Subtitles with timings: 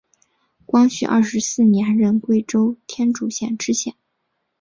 [0.65, 3.93] 光绪二十四年任贵州天柱县知县。